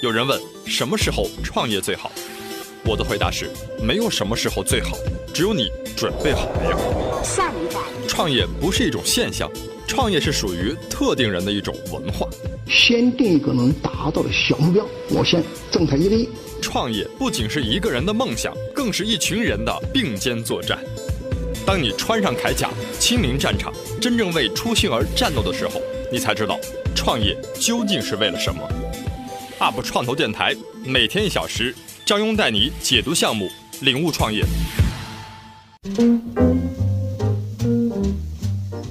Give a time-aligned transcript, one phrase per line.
[0.00, 2.12] 有人问什么时候创业最好，
[2.84, 3.50] 我的回答是
[3.82, 4.96] 没有什么时候最好，
[5.34, 7.20] 只有你准备好没有。
[7.24, 9.50] 下一代创业不是一种现象，
[9.88, 12.28] 创业是属于特定人的一种文化。
[12.68, 15.42] 先定一个能达到的小目标，我先
[15.72, 16.28] 挣他一礼。
[16.62, 20.78] 创业不仅是一个人的梦想，更是一群人的并肩作战。
[21.66, 22.70] 当你穿上铠甲，
[23.00, 26.56] 亲临战场，真正为初心而战斗的时候，你才知道
[26.94, 28.60] 创业究竟是为了什么。
[29.60, 30.54] UP 创投电台
[30.84, 31.74] 每天一小时，
[32.06, 34.44] 张庸带你解读项目，领悟创业。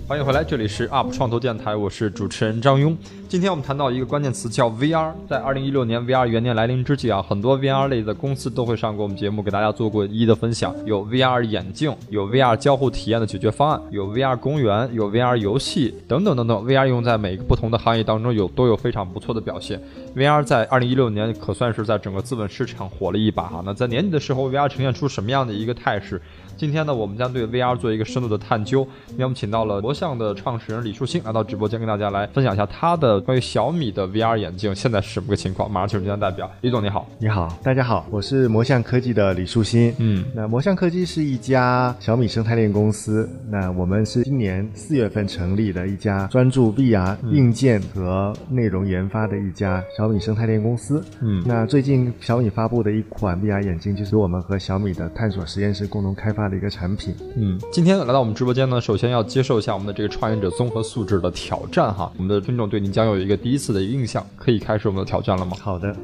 [0.08, 2.96] 欢迎回来，这里是 UP 创投电台，我是主持人张庸。
[3.28, 10.74] 今天我们谈到一个关键词叫 VR，在二零一六年 VR 元年来临之际啊，很多 VR 类的公司都会上过我们节目，给大家做过一一的分享。
[10.86, 16.66] 有 VR 眼镜，有 VR 交互体验的解决方案，有 VR 公园，有 VR 游戏等等等等。
[16.66, 19.78] VR 用在每个不同的行业当中有都有非常不错的表现。
[20.16, 23.62] VR 在二零一六年可算是在整个资本市场火了一把哈。
[23.66, 26.22] 那在年底的时候，VR 呈现出什么样的一个态势？
[26.58, 28.86] 今天呢，我们将对 VR 做一个深度的探究。
[29.06, 35.70] 今天我们请到了魔像的创始人李树新来到直播间，跟大家来分享一下他的关于小米的 VR 眼镜现在是什么个情况。
[35.70, 37.08] 马上请出今天代表李总，你好。
[37.20, 39.94] 你好，大家好，我是魔像科技的李树新。
[40.00, 43.30] 嗯，那魔像科技是一家小米生态链公司。
[43.52, 51.06] 那我们是今年四月份成立的一家专注 VR 硬件和内容研发的一家小米生态链公司。
[51.22, 57.16] 嗯那最近小米发布的一款 VR 眼镜，就是我们和小米的探索实验室共同开发的一个产品。
[57.36, 62.12] 嗯，今天来到我们直播间呢，首先要接受一下我们的这个创业者综合素质的挑战哈。
[62.18, 65.58] 我们的听众对您将有一个第一次的印象，可以开始我们的挑战了吗？
[65.62, 65.96] 好的，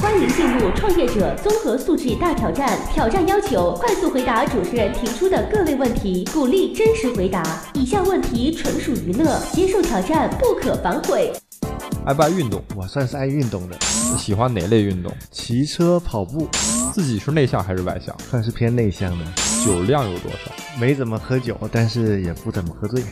[0.00, 2.78] 欢迎进入创业者综合素质大挑战。
[2.92, 7.42] 挑战要求快速回答主持人提出的各类问题，鼓励真实回答。
[7.74, 11.32] 以下问题纯属娱乐，接受挑战不可反悔。
[12.06, 12.62] 爱不爱运动？
[12.76, 13.76] 我算是爱运动的，
[14.16, 15.12] 喜欢哪类运动？
[15.32, 16.48] 骑车、跑步，
[16.92, 18.16] 自己是内向还是外向？
[18.30, 19.24] 算是偏内向的。
[19.64, 20.52] 酒量有多少？
[20.78, 23.02] 没怎么喝酒，但是也不怎么喝醉。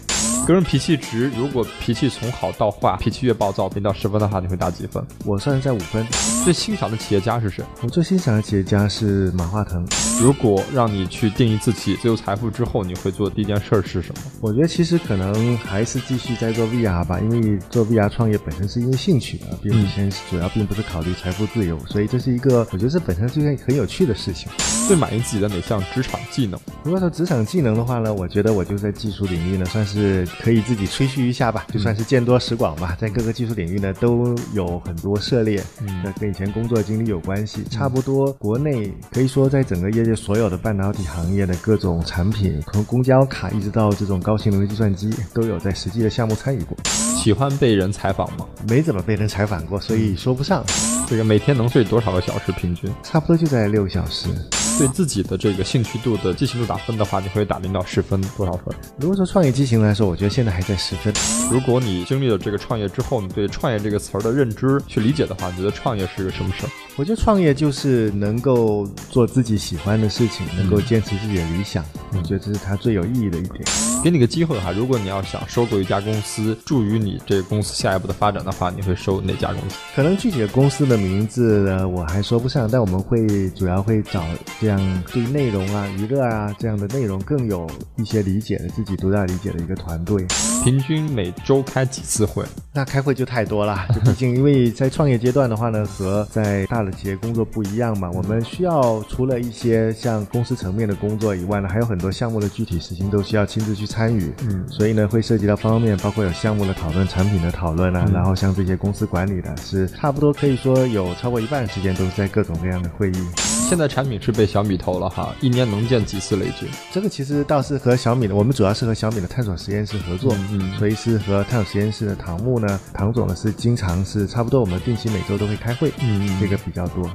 [0.44, 5.02] 个人脾气值，如果脾气从好到坏，脾气越暴躁，零到十分的话，你会打几分？
[5.24, 6.06] 我算是在五分。
[6.44, 7.64] 最欣赏的企业家是谁？
[7.80, 9.86] 我最欣赏的企业家是马化腾。
[10.20, 14.20] 如果让你去定义自己自由财富之后，你会做的第一件事儿是什么？
[14.42, 24.48] 我觉得其实可能还是继续在做 VR 吧，因为做 VR 创业本身是因为兴趣啊，并不先主要并不是考虑财富自由，所以这是一个我觉得这本身是一件很有趣的事情。
[24.86, 26.60] 最满意自己的哪项职场技能？
[26.82, 35.62] 如果说职场技能的话呢，我觉得我就在技术领域呢，算是可以自己吹嘘一下吧，就算是见多识广吧，在各个技术领域呢都有很多涉猎，
[36.02, 37.64] 那跟以前工作经历有关系。
[37.70, 46.76] 差不多国内可以说在整个业界所有的半导体行业的各种产品，从公交卡一直到这种高性能的计算机，都有在实际的项目参与过。
[47.24, 48.44] 喜欢被人采访吗？
[48.68, 50.62] 没怎么被人采访过，所以说不上。
[51.08, 52.92] 这个每天能睡多少个小时平均？
[53.02, 54.28] 差不多就在六小时。
[54.76, 58.74] 对自己的这个兴趣度的激情度打分的话，你会打零到十分多少分？
[58.98, 61.14] 如果说创业激情来说，我觉得现在还在十分。
[61.50, 66.68] 如果你经历了这个创业之后，你对创业这个词儿的认知去理解的话，你觉得创业是个什么事儿？
[66.96, 71.82] 我觉得创业就是能够做自己喜欢的事情，能够坚持自己的理想。
[72.12, 73.64] 我觉得这是它最有意义的一点。
[74.02, 79.76] 给你个机会哈，如果你要想收购一家公司，助于你这个公司下一步的发展的话，你会收哪家公司？
[79.94, 84.24] 可能具体的公司的名字呢，我还说不上，但我们会主要会找
[84.60, 90.26] 这样对内容啊、娱乐啊这样的内容更有一些理解的、自己独到理解的一个团队。
[90.64, 92.44] 平均每周开几次会？
[92.72, 104.32] 那开会就太多了，就毕竟因为在创业阶段的话呢，和在大的企业工作不一样嘛，我们需要除了一些像公司层面的工作以外呢，还有很多项目的具体实行都需要亲自去参与。
[104.48, 113.26] 嗯，所以呢，会涉及到方方面面，包括有项目的讨论、产品的讨论啊，然后像这些公司管理的，是差不多可以说有超过一半的时间都是在各种各样的会议。
[113.68, 116.68] 现在产品是被小米投了哈，一年能见几次雷军？
[116.92, 127.10] 这个其实倒是和小米的，我们主要是和小米的探索实验室合作，嗯所以是和探索实验室的唐木呢，唐总呢是经常是差不多我们定期每周都会开会，嗯这个比较多。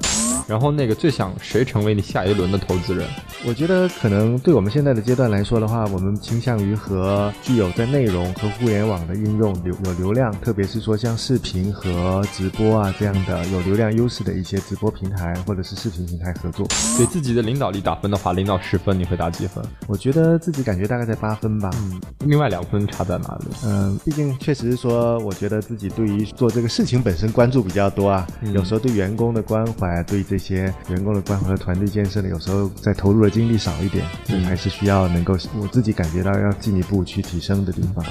[0.50, 3.08] 然后那个最想谁成为你下一轮的投资人？
[3.46, 16.66] 我觉得可能对我们现在的阶段来说的话，我们倾向于和具有在内容和互联网的应用流有流量，特别是说像视频和直播啊这样的有流量优势的一些直播平台或者是视频平台合作。
[16.98, 19.64] 给自己的领导力打分的话，零到十分你会打几分？
[19.86, 21.70] 我觉得自己感觉大概在八分吧。
[21.76, 23.46] 嗯，另外两分差在哪里？
[23.64, 34.06] 嗯，毕竟确实是说，我觉得自己对于做这个事情本身关注比较多啊，有时候对员工的关怀，对这些员工的关怀和团队建设呢，有时候在投入的精力少一点，
[34.46, 38.04] 还是需要能够我自己感觉到要进一步去提升的地方。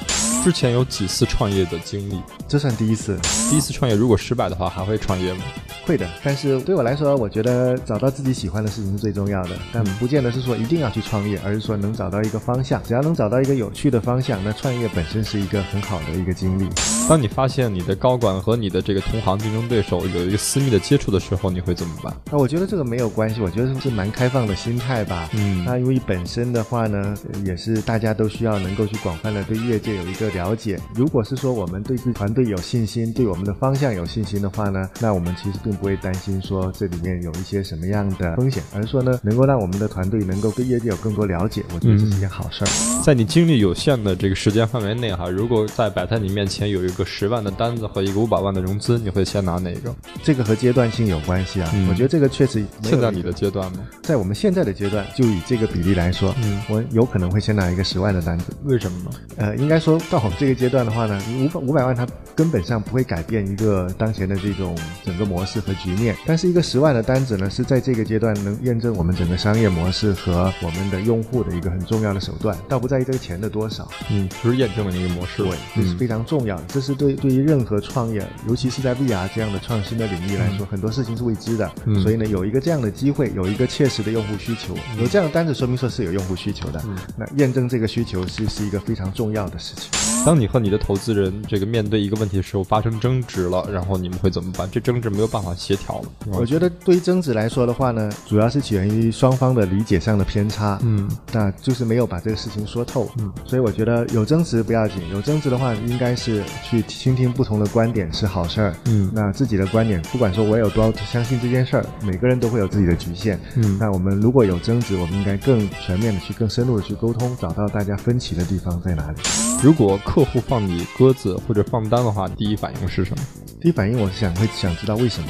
[0.45, 3.19] 之前有几次创业的经历，这算第一次。
[3.51, 5.41] 第一次创业如果失败的话，还会创业吗？
[5.85, 9.51] 会的，但是对我来说，我觉得找到自己喜欢的事情是最重要的。
[9.73, 12.83] 但不见得是说一定要去创业，而是说能找到一个方向。
[12.85, 16.69] 只要能找到一个有趣的方向，那创业本身是一个很好的一个经历。
[17.09, 22.15] 当你发现你的高管和你的这个同行竞争对手有一个私密的接触的时候，你会怎么办？
[22.31, 25.29] 那我觉得这个没有关系，我觉得是蛮开放的心态吧。
[25.35, 30.79] 嗯，那因为本身的话呢，也是大家都需要能够去广泛的对业界有一个了解。
[30.95, 36.73] 如果是说我们对自己团队有信心，对我们的方向有信心的话呢，那我们其实并不会担心说。
[36.79, 42.69] 这里面有一些什么样的风险，而是说呢，能够让我们的团队能够对业界有更多了解，我觉得这是一件好事儿。
[43.03, 49.95] 在你精力有限的这个时间范围内哈，如果在摆在你面前有一个十万的单子和一个五百万的融资，你会先拿哪个？
[50.23, 51.71] 这个和阶段性有关系啊。
[51.75, 53.79] 嗯我觉得这个确实现在你的阶段吗？
[54.03, 58.53] 在我们现在的阶段，就以这个比例来说，嗯，我有可能会先拿一个十万的单子。
[58.65, 59.11] 为什么呢？
[59.37, 67.39] 呃，应该说到我们这个阶段的话呢，五百五百万它根本上不会改变一个当前的这种整个模式和局面，但是一个十万的单子。
[67.39, 76.65] 呢是在这个阶段能验证我们整个商业模式和我们的用户的一个很重要的手段，倒不在于这个钱的多少，嗯，就是验证了一个模式，对，这是非常重要的。
[76.67, 81.71] 这是对对于任何创业，尤其是在 VR 这样的创新的领域来说，很多事情是未知的，
[82.03, 86.83] 所以呢，有一个这样的机会，有一个切实的用户需求，有这样的单子，说明说是有用户需求的。
[86.87, 89.91] 嗯那验证这个需求是是一个非常重要的事情。
[90.25, 94.69] 当你和你的投资人这个面对一个问题的时候发生争执了，然后你们会怎么办？
[94.71, 96.09] 这争执没有办法协调了。
[96.27, 119.19] 我觉得对于争执来说的话呢，主要是起源于双方的理解上的偏差，嗯，那就是没有把这个事情说透，嗯，所以我觉得有争执不要紧，有争执的话，应该是去倾听不同的观点是好事儿，嗯，那自己的观点，不管说我有多相信这件事儿，每个人都会有自己的局限，嗯，那我们如果有争执，我们应该更全面的去、更深入的去沟通，找到大家分歧的地方在哪里。
[119.63, 123.23] 如果客户放你鸽子或者放单的话，第一反应是什么？
[123.61, 125.29] 第一反应我是想会想知道为什么。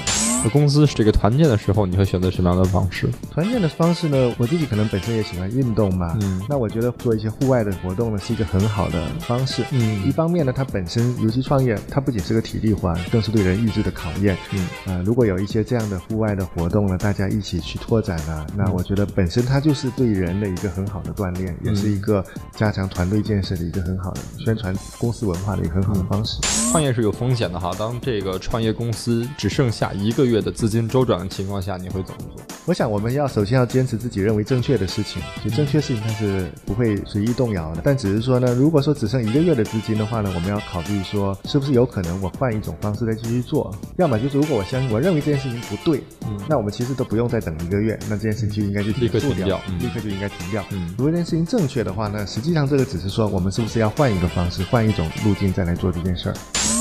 [0.53, 3.09] 公司是这个团建的时候，你会选择什么样的方式？
[3.31, 4.35] 团建的方式呢？
[4.39, 9.63] 我自己可能本身也喜欢运动嘛，嗯，那我觉得做一些户外的活动呢，是一个很好的方式。
[9.73, 14.37] 嗯，一方面呢，它本身尤其创业，它不仅是个体力活，更是对人意志的考验。
[14.53, 22.25] 嗯，呃，如果有一些这样的户外的活动呢，大家一起去拓展啊，那我觉得本身它就是对人的一个很好的锻炼，也是一个
[22.57, 26.39] 加强团队建设的一个很好的宣传公司文化的一个很好的方式。
[26.71, 31.09] 创业是有风险的哈，当这个创业公司只剩下一个月的资金周。
[31.09, 32.45] 转的情况下，你会怎么做？
[32.67, 37.81] 我想，我们要首先要坚持自己认为正确的事情，就正确事情它是不会随意动摇的。
[37.83, 43.75] 但只是说呢，如果说只剩一个月的资金的话呢，我们要考虑说，是不是有可能我换一种方式再继续做？
[43.97, 50.63] 要么就是如果我相信我认为这件事情不对，嗯，那我们其实都不用再等一个月，那这件事情就应该就立刻停掉，立刻就应该停掉。
[50.73, 56.35] 嗯，如果这件事情正确的话呢，实际上这个只是说，我们是不是要换一个方式，换一种路径再来做这件事儿？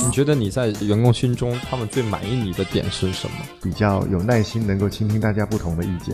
[0.03, 3.36] 你觉得你在员工心中，他们最满意你的点是什么？
[3.61, 6.13] 比较有耐心，能够倾听大家不同的意见。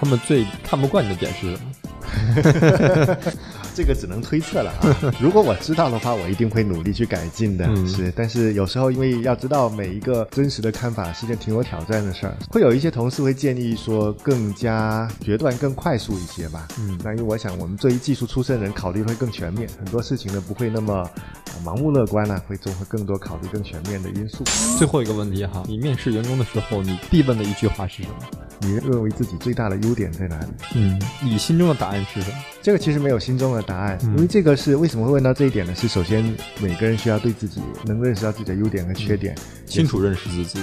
[0.00, 3.16] 他们最看不惯你的点是什么？
[3.74, 4.96] 这个只能推测了啊！
[5.20, 7.64] 如果我知道的话，我一定会努力去改进的。
[7.86, 16.68] 是，但是有时候因为要知道每一个真实的看法是件挺有挑战的事儿，会有一些同事会建议说更加决断、更快速一些吧。
[16.78, 21.08] 嗯，那因为我想我们作为技术出身人，考虑会更全面，很多事情呢不会那么
[21.64, 24.44] 盲目乐观呢，会综合更多考虑更全面的因素。
[24.78, 28.14] 最后一个问题哈，你面试员工的时候，你必问的一句话是什么？
[28.60, 30.46] 你认为自己最大的优点在哪里？
[30.74, 32.36] 嗯，你心中的答案是什么？
[32.62, 35.74] 这个其实没有心中的答案，因为这个是为什么会问到这一点呢？
[35.74, 36.24] 是首先
[36.60, 39.34] 每个人需要对自己能认识到自己的优点和缺点，
[39.66, 40.60] 清楚认识自己。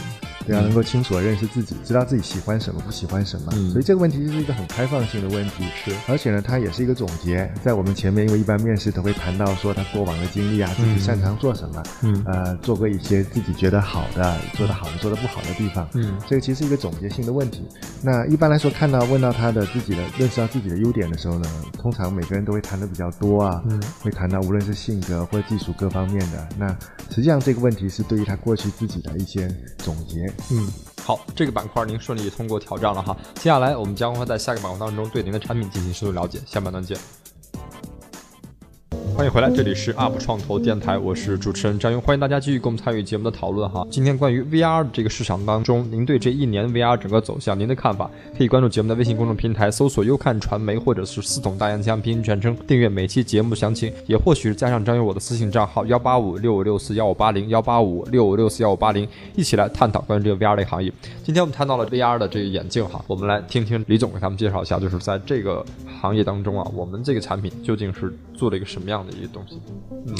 [0.49, 3.51] 对啊，能够清楚的认识自己，知道自己喜欢什么，不喜欢什么。
[3.71, 5.63] 所以这个问题就是一个很开放性的问题。
[5.83, 7.51] 是，而且呢，它也是一个总结。
[7.63, 15.87] 在我们前面，因为一般面试都会谈到说他过往的经历啊，自己擅长做什么，嗯，呃，做过一些自己觉得好的、做得好的、做得不好的地方。
[15.93, 17.67] 嗯，这个其实是一个总结性的问题。
[18.01, 26.47] 那一般来说，看到问到他的自己的认识到自己的优点的时候呢，通常每个人都会谈的比较多啊，嗯，会谈到无论是性格或技术各方面的。
[26.57, 26.67] 那
[27.09, 30.31] 实际上这个问题是对于他过去自己的一些总结。
[30.51, 30.67] 嗯。
[31.03, 33.17] 好，这个板块您顺利通过挑战了哈。
[33.35, 36.39] 接下来我们将会在下个板块当中对您的产品进行深入了解。
[36.45, 36.97] 下半段见。
[39.19, 43.85] 欢迎回来，这里是 UP 创投电台，我是主持人张勇，欢迎大家继续跟我们参与节目的讨论哈。
[43.91, 60.89] 今天关于 VR 这个市场当中，您对这一年 VR 整个走向您的看法，可以关注节目的微信公众平台，搜索“优看传媒”或者是“四桶大岩浆”拼音全称，订阅每期节目详情，也或许是加上张勇我的私信账号幺八五六五六四幺五八零幺八五六五六四幺五八零，一起来探讨关于这个 VR 的行业。
[61.25, 65.65] 今天我们谈到了 VR 的这个眼镜哈，我们来听听李总给他们介绍一下，就是在这个
[66.01, 69.61] 行业当中啊，我们这个产品究竟是做了一个什么样的一个东西？
[70.07, 70.15] 嗯，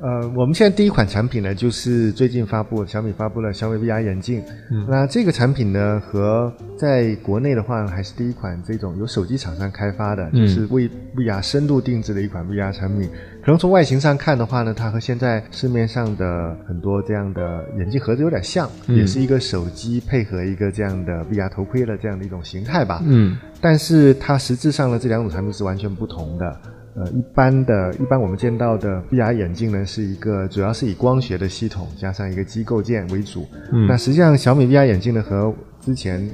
[0.00, 4.42] 呃，我们现在第一款产品呢，就是最近发布小米发布了小米 VR 眼镜。
[4.70, 13.08] 嗯，那这个产品呢，和在国内的话，还是第一款这种由手机厂商开发的，就是为 VR 深度定制的一款 VR 产品。
[13.40, 23.02] 可能从外形上看的话呢，它和现在市面上的很多这样的眼镜盒子有点像，也是一个手机配合一个这样的 VR 头盔的这样的一种形态吧。
[23.06, 26.60] 嗯，但是它实质上呢，这两种产品是完全不同的。
[26.94, 33.46] 呃，一般的，一般我们见到的 VR 眼镜呢，是一个主要是以光学的系统加上一个机构件为主。
[33.72, 36.28] 嗯，那实际上小米 VR 眼镜呢，和之前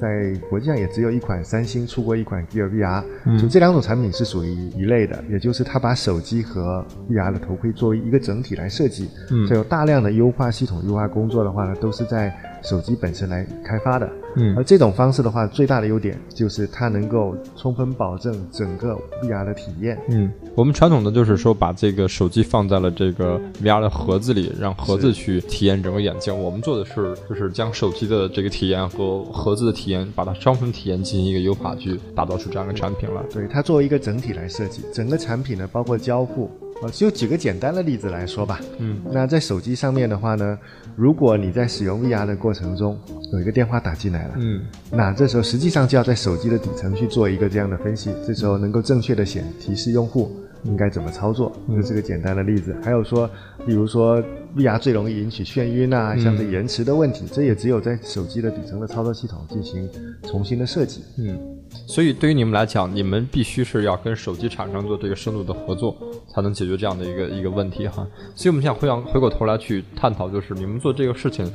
[0.00, 9.08] 在国际上也只有一款三星出过一款 Gear VR，就这两种产品是属于一类的，也就是它把手机和 VR 的头盔作为一个整体来设计。
[9.30, 14.10] 嗯，有大量的优化系统优化工作的话呢，都是在手机本身来开发的。
[14.38, 19.98] 嗯，而这种方式的话，最大的优点就是它能够充分保证整个 VR 的体验。
[20.10, 26.36] 嗯，我们传统的就是说把这个手机放在了这个 VR 的盒子里，让盒子去体验整个眼镜。
[26.38, 33.22] 我们做的是就是将手机的这个体验和盒子的体验，把它双重体验进行一个优化，去打造出这样的产品来。
[33.32, 36.50] 对，它作为一个整体来设计，整个产品呢，包括交互。
[36.82, 38.60] 呃，就举个简单的例子来说吧。
[38.78, 40.58] 嗯，那在手机上面的话呢，
[40.94, 42.98] 如果你在使用 VR 的过程中
[43.32, 50.30] 有一个电话打进来了，嗯，那这时候实际上就要在手机的底层去做一个这样的分析，这时候能够正确的显提示用户
[50.64, 52.76] 应该怎么操作，这是个简单的例子。
[52.82, 53.30] 还有说，
[53.64, 54.22] 比如说
[54.54, 59.88] VR 最容易引起眩晕啊，像是延迟的问题，这也只有在手机的底层的操作系统进行
[60.24, 61.02] 重新的设计。
[61.18, 61.55] 嗯。
[61.86, 65.96] 所以，对于你们来讲，你们必须是要跟手机厂商做这个深度的合作，
[66.28, 68.06] 才能解决这样的一个一个问题哈。
[68.34, 71.50] 所以，我们想回想回过头来去探讨，就是你们做这个事情，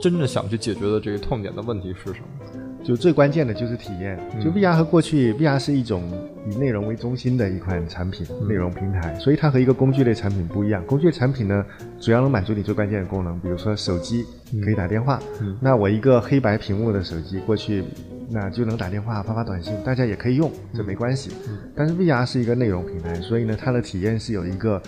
[0.00, 2.26] 真正想去解决的这个痛点的问题是什么？
[2.84, 4.18] 就最关键的就是体验。
[4.42, 6.02] 就 VR 和过去，VR 是一种
[6.50, 10.84] 以内容为中心的一款产品，内容平台，所以它和一个工具类产品不一样。
[10.84, 11.64] 工具类产品呢，
[12.00, 14.24] 主要能满足你最关键的功能，比如说手机
[14.64, 15.20] 可以打电话。
[15.60, 17.84] 那我一个黑白屏幕的手机过去。
[18.32, 21.30] 那就能打电话、发发短信，大家也可以用，这没关系。
[21.76, 24.80] 但是 VR 是一个内容平台，所以呢，它的体验是有一个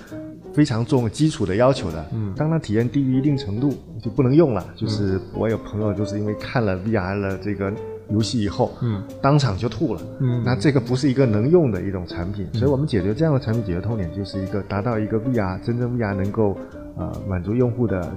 [0.53, 2.07] 非常重基础的要求的。
[2.13, 4.67] 嗯，当它体验低于一定程度，就不能用了。
[4.75, 7.73] 就是我有朋友就是因为看了 VR 的这个
[8.09, 10.01] 游戏以后，嗯，当场就吐了。
[10.21, 16.57] 嗯，那这个不是一个能用的一种产品，所以我们解决这样的产品解决痛点，就是一个达到一个 VR 真正 VR 能够。
[16.97, 18.17] 呃，满足用户的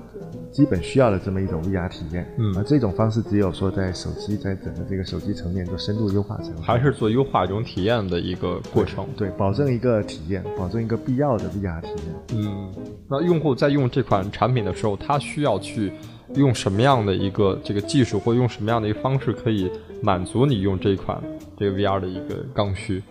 [0.51, 12.15] 基本需要的这么一种 VR 体验，嗯，而这种方式只有说在手机在整个这个手机层面做深度优化才还是做优化一种体验的一个过程，对，保证一个体验，保证一个必要的 VR 体验。
[12.35, 12.71] 嗯，
[13.09, 15.91] 那用户在用这款产品的时候，他需要去
[16.35, 19.71] 用什么样的一个这个技术，或用什么样的一个方式，可以
[20.03, 21.19] 满足你用这款
[21.57, 23.01] 这个 VR 的一个刚需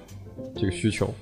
[0.54, 1.12] 这个需求？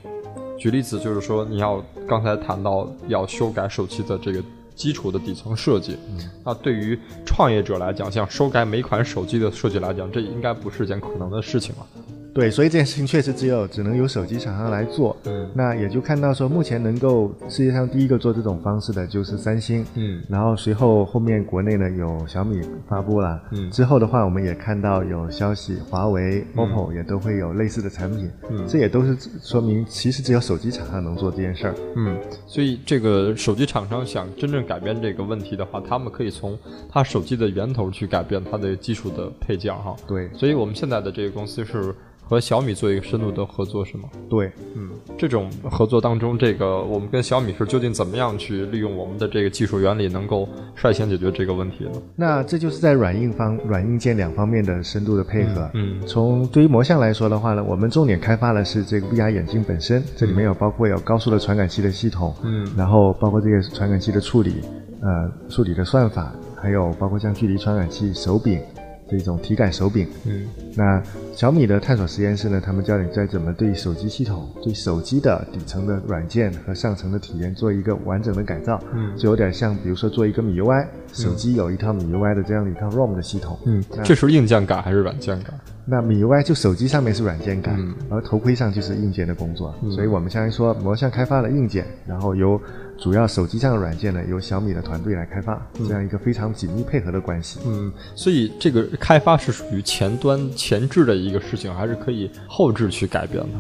[0.59, 4.43] 举例子就是说，你要刚才谈到要修改手机的这个
[4.75, 5.97] 基础的底层设计，
[6.45, 11.87] 那对于创业者来讲，像修改每款手机的设计来讲，这应该不是件可能的事情了。
[12.35, 15.17] 对，所以这件事情确实只有只能由手机厂商来做。
[15.25, 19.87] 嗯，那也就看到说，目前能够世界上第一个做这种方式的就是三星。
[19.95, 23.41] 嗯，然后随后后面国内呢有小米发布了。
[23.53, 28.29] 嗯，之后的话我们也看到有消息，华为、OPPO 也都会有类似的产品。
[28.51, 31.75] 嗯，这也都是说明，其实只有手机厂商能做这件事儿。
[31.95, 36.59] 嗯，所以这个手机厂商想真正改变这个问题的话，他们可以从
[36.91, 39.95] 他手机的源头去改变它的基础的配件哈。
[40.09, 41.95] 对，所以我们现在的这个公司是。
[42.27, 44.05] 和小米做一个深度的合作是吗？
[44.31, 51.91] 对，嗯，这种合作当中，这个我们跟小米是究竟怎么样去利用我们的这个技术原理，能够率先解决这个问题呢？
[52.17, 55.71] 那这就是在软硬方、软硬件两方面的深度的配合。
[55.75, 64.63] 嗯，从对于模像来说的话呢，我们重点开发的是这个 VR 眼镜本身，这里面有包括有高速的传感器的系统，嗯，然后包括这个传感器的处理，
[65.03, 68.59] 呃，处理的算法，还有包括像距离传感器手柄。
[69.09, 71.03] 这种体感手柄，嗯，那
[71.35, 72.61] 小米的探索实验室呢？
[72.65, 85.53] 他们教你在怎么对手机系统、对手机的底层的软件和上层的体验做一个完整的改造，嗯，就有点像，比如说做一个米 UI，手机有一套米 UI 的这样的一套 ROM 的系统，嗯，这是硬件改还是软件改？
[85.87, 89.75] 那米 UI 就手机上面是软件感，嗯而头盔上就是硬件的工作。
[89.91, 92.61] 所以我们相当于说，魔像开发了硬件，然后由
[92.99, 97.61] 主要手机上的软件呢，由小米的团队来开发，这样一个非常紧密配合的关系。
[97.67, 103.59] 嗯，所以这个开发是属于前端前置的一个事情，还是可以后置去改变的？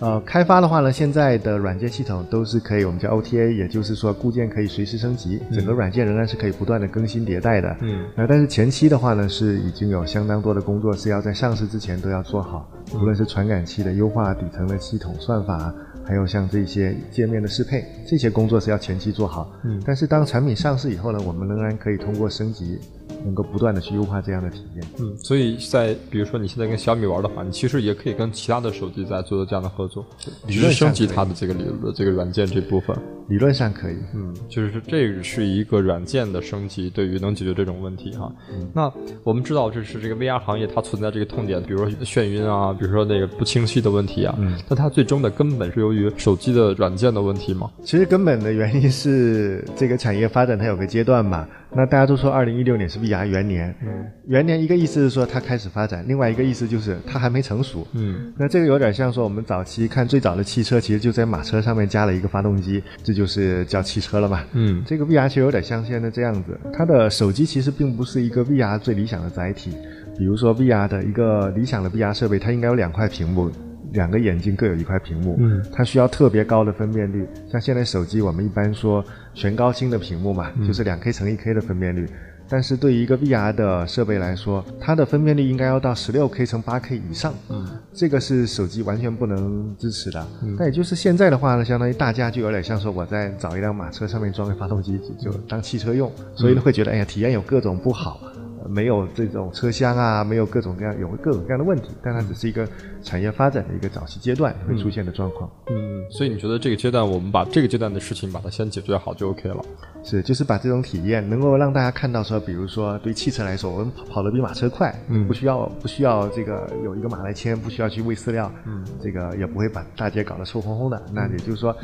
[0.00, 7.76] 呃，开发的话呢，现在的软件系统都是可以，我们叫 OTA，也就是说固件可以随时升级，整个软件仍然是可以不断的更新迭代的。
[7.80, 15.74] 嗯，呃，但是前期的话呢，是已经有相当多的工作是要在上市之前都要做好，无论是传感器的优化、底层的系统算法，
[16.04, 19.50] 还有像这些界面的适配，这些工作是要前期做好。
[19.64, 22.78] 嗯但是当产品上市以后呢，我们仍然可以通过升级，
[23.24, 24.84] 能够不断的去优化这样的体验。
[25.00, 30.04] 嗯，所以在比如说你现在跟小米玩的话，你其实也可以跟其他的手机在做这样的合作，
[30.46, 32.96] 理论升级它的这个理论这个软件这部分。
[33.28, 33.96] 理论上可以。
[34.14, 38.32] 嗯，就是这个是一个软件的升级，对于能解决这种问题哈。
[38.72, 38.92] 那
[39.24, 44.32] 我们知道，这是这个 VR 行业它存在这个痛点，比如说眩晕啊，比如说那个不清晰的问题啊。
[44.38, 47.68] 嗯，那它最终的根本是由于手机的软件的问题吗？
[47.82, 51.48] 其实根本的原因是这个产业发展它有个阶段嘛。
[51.76, 57.86] 那大家都说二零一六年是 VR 元年，嗯，元年一个意思是说它开始发展，另外一个意思就是它还没成熟。
[57.92, 64.42] 嗯，那这个有点像说我们早期看最早的汽车，其实就在马车上面加了一个发动机，这就是叫汽车了嘛。
[64.52, 69.72] 嗯这个 VR 其实有点像现在这样子，它的手机其实并不是一个 VR 最理想的载体。
[70.18, 73.50] 比如说 VR 的一个理想的 VR 设备，它应该有两块屏幕，
[73.92, 75.36] 两个眼睛各有一块屏幕。
[75.38, 77.26] 嗯，它需要特别高的分辨率。
[77.50, 82.08] 像现在手机，我们一般说全高清的屏幕嘛，就是两 K 乘一 K 的分辨率。
[82.48, 87.34] 但是对于一个 VR 的设备来说，它的分辨率应该要到十六 K 乘八 K 以上。
[87.48, 90.24] 嗯，这个是手机完全不能支持的。
[90.56, 98.20] 那也就是现在的话呢，相当于大家就有点像说我在找一辆马车上面装个发动机，就就当汽车用，所以呢会觉得哎呀体验有各种不好。
[98.22, 102.68] 呃没有这种车厢啊，没有各种各样有各种各样的问题，但它只是一个
[103.06, 105.48] 产业发展的一个早期阶段会出现的状况。
[105.70, 109.64] 嗯，所以你觉得这个阶段我们把这个阶段的事情把它先解决好就 OK 了？
[110.02, 121.00] 是，就是把这种体验能够让大家看到说，比如说对汽车来说，我们跑跑得比马车快，嗯不需要不需要这个有一个马来签，不需要去喂饲料，嗯，这个也不会把大街搞得臭烘烘的。
[121.12, 121.74] 那也就是说，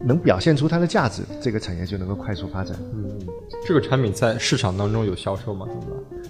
[0.00, 2.76] 能表现出它的价值，这个产业就能够快速发展。
[2.94, 3.18] 嗯，
[3.66, 5.66] 这个产品在市场当中有销售吗？
[5.70, 5.86] 现在？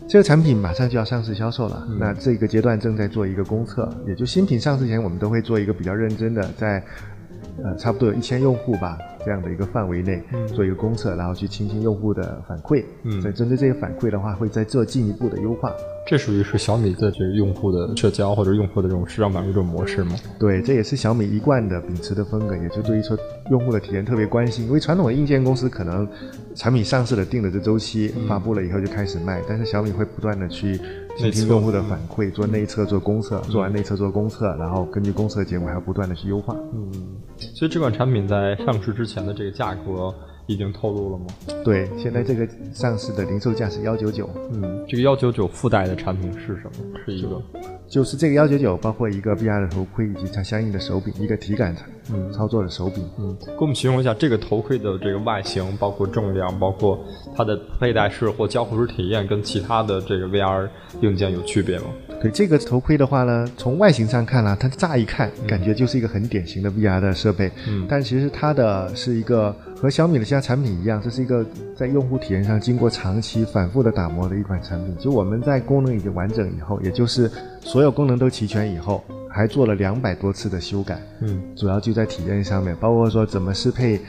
[0.09, 6.83] 这个产品马上就要上市销售了，嗯那这个阶段正在做一个公测，也就新品上市前，我们都会做一个比较认真的，在
[7.63, 10.23] 呃差不多有一千用户吧这样的一个范围内
[10.55, 13.21] 做一个公测，然后去倾听用户的反馈，嗯。
[13.21, 15.71] 所以针对这些反馈的话，会再做进一步的优化。
[16.11, 20.17] 这属于是小米的这个用户的社交或者用户的这种市场反馈这种模式吗？
[20.41, 23.17] 对，这也是小米一贯的秉持的风格，也就对于说
[23.49, 24.67] 用户的体验特别关心。
[24.67, 26.09] 因为传统的硬件公司可能
[26.57, 30.77] 产品上市了定了这周期，发布了以后就开始卖，但是小米会不断的去
[31.17, 36.57] 倾听用户的反馈，做内测、做公测，做完内测做公测，然后根据公测的结果还要不断的去优化。
[36.75, 36.91] 嗯，
[37.55, 40.13] 所以这款产品在上市之前的这个价格
[40.51, 41.27] 已经透露了吗？
[41.65, 46.99] 对，现在这个上市的零售价是幺九九，嗯，这个幺九九附带的产品是什么？
[47.07, 47.41] 是一个
[47.89, 51.73] 就是这个幺九九包括一个 VR 的头盔以及它相应的手柄，一个体感
[52.13, 53.09] 嗯操作的手柄。
[53.19, 56.99] 嗯，给我们形容一下这个头盔的这个外形，包括重量，包括
[57.37, 60.69] 它的佩戴式或交互式体验，跟其他的这个 VR
[61.01, 61.87] 硬件有区别吗？
[62.21, 71.45] 对这个头盔的话呢，从外形上看呢、它乍一看感觉就是一个很典型的 VR 的设备，嗯但其实它的是一个和小米的其他产品一样，这是一个
[71.75, 74.95] 在用户体验上经过长期反复的打磨的一款产品。
[74.99, 77.31] 就我们在功能已经完整以后，也就是
[77.63, 84.01] 所有功能都齐全以后，还做了两百多次的修改，嗯主要就在体验上面，包括说怎么适配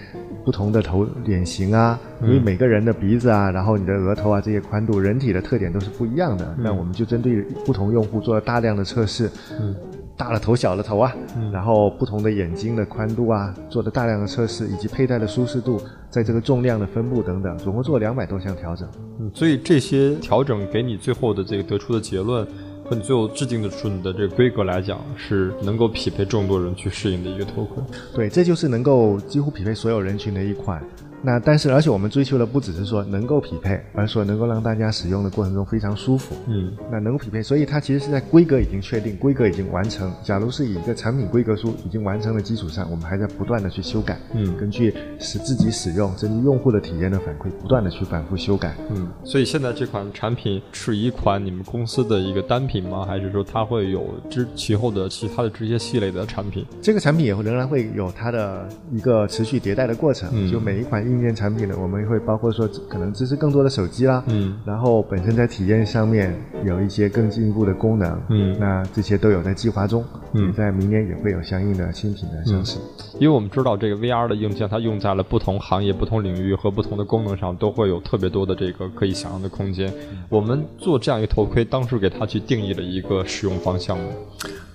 [0.44, 6.56] 不同的头脸型啊，因为每个人的鼻子啊，然后你的额头啊这些宽度，人体的特点都是不一样的。
[6.58, 9.30] 那我们就针对不同用户做了大量的测试，
[9.60, 9.76] 嗯
[10.18, 15.80] 大了头小了头啊，嗯然后不同的眼睛的宽度啊，做了大量的测试，以及佩戴的舒适度，
[16.10, 18.88] 在这个重量的分布等等，总共做了两百多项调整。
[19.20, 22.48] 嗯，所以这些调整给你最后的这个得出的结论。
[22.96, 27.82] 你最后制定的出你的这个规格来讲，是能够匹配众多人去适应的一个头盔。
[28.14, 30.84] 对，这就是能够几乎匹配所有人群的一款。
[31.24, 36.36] 那但是，而且我们追求的不只是说能够匹配，而是说能够让大家使用的过程中非常舒服。
[36.48, 40.12] 嗯那能够匹配，所以它其实是在规格已经确定，规格已经完成。
[40.24, 48.76] 假如是以一个产品规格书已经完成的基础上，我们还在不断的去修改，嗯根据使自己使用，根据用户的体验的反馈，不断的去反复修改。
[48.90, 53.06] 嗯，所以现在这款产品是一款你们公司的一个单品吗？
[53.06, 56.66] 还是说它会有之其后的其他的这些系列的产品？
[56.82, 72.80] 这个产品也会仍然会有它的一个持续迭代的过程，嗯就每一款硬件产品呢，我们会包括说可能支持更多的手机啦，嗯，然后本身在体验上面有一些更进一步的功能，嗯那这些都有在计划中，嗯也在明年也会有相应的新品的上市。
[73.20, 79.92] 因为我们知道这个 VR 的硬件，它用在了不同行业、不同领域和不同的功能上，都会有特别多的这个可以想象的空间。
[80.30, 84.06] 我们做这样一个头盔，当时给它去定义了一个使用方向吗？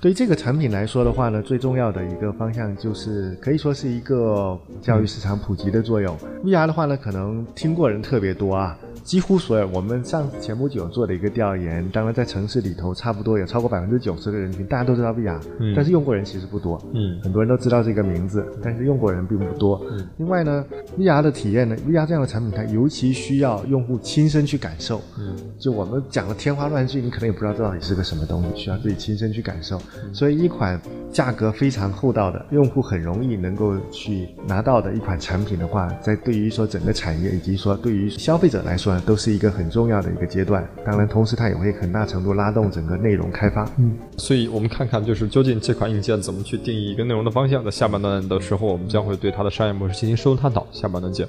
[0.07, 6.17] 对于这个产品来说的话呢，最重要的一个方向就是可以说是一个教育市场普及的作用。
[6.45, 16.77] VR 的话呢，可能听过人特别多啊，几乎所有我们上前不久做的一个调研，当然在城市里头差不多有超过百分之九十的人群大家都知道 VR，、嗯但是用过人其实不多。
[16.93, 19.81] 嗯很多人都知道这个名字，但是用过人并不多。
[19.93, 20.65] 嗯另外呢
[20.99, 25.01] ，VR 的体验呢，VR 这样的产品它尤其需要用户亲身去感受。
[25.21, 29.81] 嗯就我们讲的天花乱坠，你可能也不知道这到底是个什么东西，需要自己亲身去感受。
[30.13, 30.81] 所以一款
[31.13, 40.67] 价格非常厚道的，用户很容易能够去拿到的一款产品的话，在对于说整个产业以及说对于消费者来说呢，都是一个很重要的一个阶段。
[40.85, 43.69] 当然，同时它也会很大程度拉动整个内容开发。
[43.79, 47.65] 嗯，所以我们看看，就是究竟这款硬件怎么去定义一个内容的方向。
[47.65, 50.67] 在下半段的时候，我们将会对它的商业模式进行深入探讨。
[50.71, 51.27] 下半段见。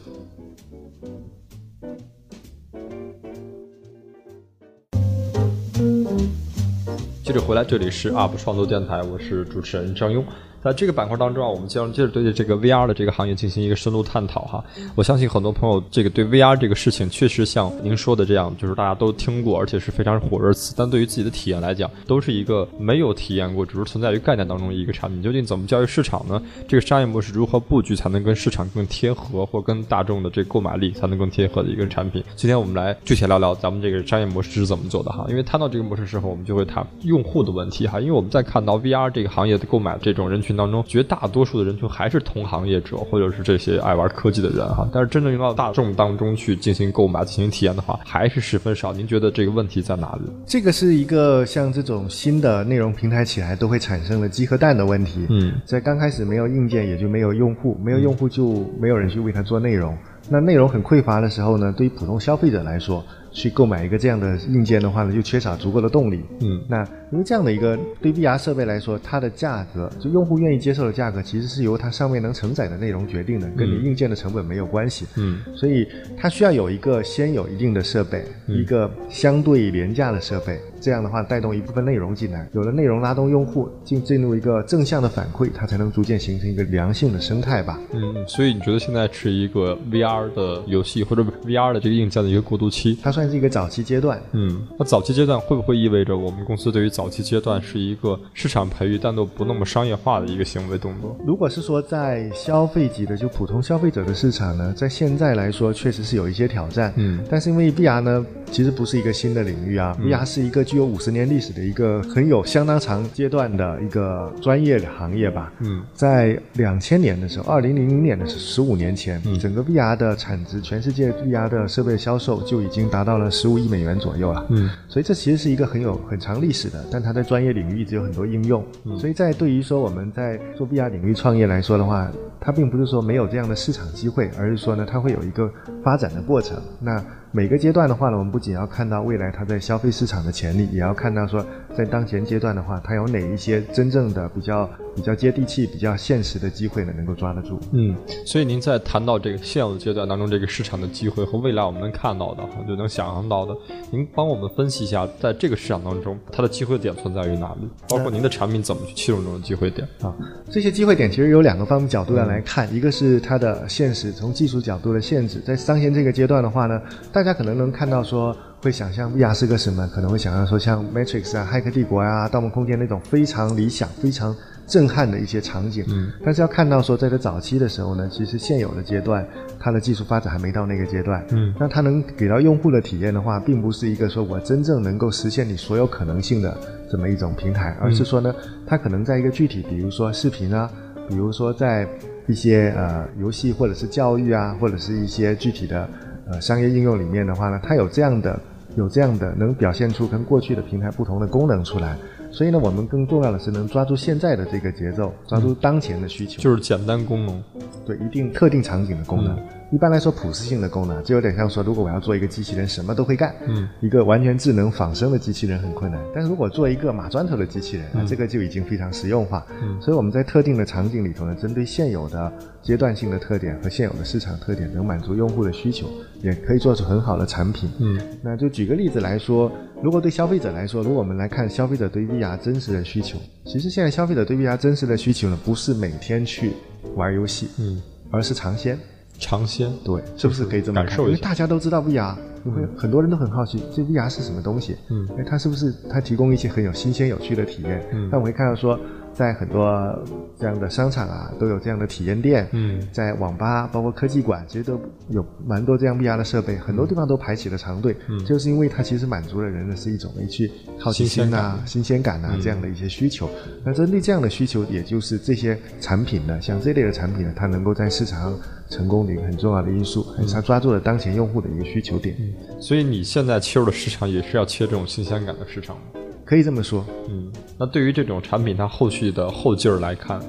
[7.39, 10.23] 回来，这里是 UP 创作电台，我是主持人张庸。
[10.63, 14.63] 在这个板块当中啊，我们将接着对这个 VR 的这个行业进行一个深入探讨哈。
[14.95, 25.21] 我相信很多朋友这个对 VR 这个事情确实像您说的这样，就是大家都听过，而且是非常火热词，但对于自己的体验来讲，都是一个没有体验过，只是存在于概念当中的一个产品。
[25.21, 26.41] 究竟怎么教育市场呢？
[26.67, 32.23] 这个商业模式如何布局才能跟市场更贴合，或跟大众的这个购买力才能更贴合的一个产品？
[32.35, 35.25] 今天我们来具体聊聊咱们这个商业模式是怎么做的哈。
[35.29, 37.99] 因为谈到这个模式的时候，我们就会谈用户的问题哈。
[37.99, 44.87] 因为我们在看到 VR 这个行业的购买这种人群当中，绝大多数的人群还是同行业者或者是这些爱玩科技的人哈。
[44.93, 48.93] 但是真正用到大众当中去进行购买、进行体验的话，还是十分少。
[48.93, 50.31] 您觉得这个问题在哪里？
[50.45, 55.25] 这个是一个像这种新的内容平台起来都会产生的鸡和蛋的问题。
[55.29, 59.97] 嗯，在刚开始没有硬件，也就没有用户，没有用户就没有人去为它做内容。
[60.29, 66.23] 那内容很匮乏的时候呢，对于普通消费者来说，去购买一个这样的硬件的话呢，就缺少足够的动力。
[66.41, 75.05] 嗯那因为这样的一个对 VR 设备来说，它的价格就用户愿意接受的价格，其实是由它上面能承载的内容决定的，跟你硬件的成本没有关系。
[75.15, 87.79] 嗯所以它需要有一个先有一定的设备，嗯一个相对廉价的设备，这样的话带动一部分内容进来，有了内容拉动用户进进入一个正向的反馈，它才能逐渐形成一个良性的生态吧。
[87.93, 92.97] 嗯，所以你觉得现在是一个 VR 的游戏或者 VR 的这个硬件的一个过渡期？
[93.01, 94.21] 它算是一个早期阶段。
[94.31, 101.17] 嗯，那早期阶段会不会意味着我们公司对于早期阶段是一个市场培育但都不那么商业化的一个行为动作？
[101.25, 106.93] 如果是说在消费级的就普通消费者的市场呢，在现在来说确实是有一些挑战。
[106.95, 115.51] 嗯但是因为 VR 呢，其实不是一个新的领域啊、v r 是一个具有五十年历史的一个很有相当长阶段的一个专业的行业吧。
[115.59, 124.45] 嗯在两千年的时候，二零零零年的时候，十五年前，嗯整个 VR 的产值，全世界 VR 的设备销售就已经达到了十五亿美元左右了。
[124.49, 128.63] 嗯所以这其实是一个很有很长历史的，但它在专业领域一直有很多应用。
[128.85, 135.51] 嗯所以在对于说我们在做 VR 领域创业来说的话，它并不是说没有这样的市场机会，而是说呢，它会有一个
[135.83, 136.61] 发展的过程。
[136.79, 147.59] 那每个阶段的话呢，我们不仅要看到未来它在消费市场的潜力，也要看到说在当前阶段的话，它有哪一些真正的比较比较接地气、比较现实的机会呢，能够抓得住。
[147.73, 153.53] 嗯，所以您在谈到这个现有的阶段当中，这个市场的机会和未来我们能看到的，就能想象到的，
[153.91, 157.69] 您帮我们分析一下，在这个市场当中，它的机会点存在于哪里？
[157.89, 159.85] 包括您的产品怎么去切入这种机会点？
[160.01, 160.15] 啊，
[160.49, 166.81] 这些机会点其实有两个方面角度要来看，一个是它的现实，从技术角度的限制，在当前这个阶段的话呢，
[167.17, 174.35] 大家可能能看到说，会想象 VR 是个什么，可能会想象说像 Matrix 啊、骇客帝国啊、盗梦空间那种非常理想、非常
[174.67, 175.83] 震撼的一些场景。
[175.87, 179.27] 嗯，但是要看到说，在这早期的时候呢，其实现有的阶段，
[179.59, 181.25] 它的技术发展还没到那个阶段。
[181.31, 186.55] 嗯那它能给到用户的体验的话，并不是一个说我真正能够实现你所有可能性的
[186.87, 188.31] 这么一种平台，而是说呢，
[188.67, 190.69] 它可能在一个具体，比如说视频啊，
[191.09, 191.87] 比如说在
[192.27, 195.89] 一些呃游戏或者是教育啊，或者是一些具体的
[196.31, 198.39] 呃商业应用里面的话呢，它有这样的
[198.75, 201.97] 有这样的能表现出跟过去的平台不同的功能出来。
[202.29, 206.41] 所以呢，我们更重要的是能抓住现在的这个节奏，抓住当前的需求。
[206.41, 207.41] 就是简单功能。
[207.85, 209.39] 对一定特定场景的功能。
[209.69, 216.01] 一般来说，普适性的功能，就有点像说，如果我要做一个机器人，什么都会干，嗯，一个完全智能仿生的机器人很困难。
[216.15, 219.45] 但是如果做一个码砖头的机器人，那嗯这个就已经非常实用化。
[219.61, 225.85] 嗯所以我们在特定的场景里头呢，针对现有的阶段性的特点和现有的市场特点，能满足用户的需求，
[226.21, 227.69] 也可以做出很好的产品。
[227.79, 229.51] 嗯，那就举个例子来说，
[229.83, 236.53] 如果对消费者来说，如果我们来看消费者对 VR 真实的需求，其实现在消费者对 VR 真实的需求呢，不是每天去
[236.95, 238.79] 玩游戏，嗯，而是尝鲜。
[239.19, 240.87] 尝鲜，对，是不是可以这么看？
[240.87, 244.75] 感受一下因为大家都知道 VR，因为很多人都很好奇，这 VR 是什么东西？
[244.89, 247.83] 嗯哎，它是不是它提供一些很有新鲜有趣的体验？
[247.93, 248.79] 嗯但我会看到说，
[249.17, 249.97] 在很多
[250.39, 252.47] 这样的商场啊，都有这样的体验店。
[252.51, 257.97] 嗯在网吧，包括科技馆，其实都有蛮多这样 VR 的设备，很多地方都排起了长队。
[258.07, 263.27] 嗯就是因为它其实满足了人的是一种诶去好奇心啊、新鲜感啊、嗯这样的一些需求。
[263.65, 272.15] 那针对这样的需求，也就是这些产品呢，像这类的产品呢，它能够在市场上成功的一个很重要的因素，嗯它抓住了当前用户的一个需求点。
[272.19, 275.81] 嗯所以你现在切入的市场也是要切这种新鲜感的市场吗？
[276.27, 280.19] 可以这么说，嗯，那对于这种产品，它后续的后劲儿来看，